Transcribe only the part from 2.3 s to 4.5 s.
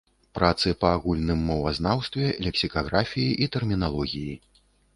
лексікаграфіі і тэрміналогіі.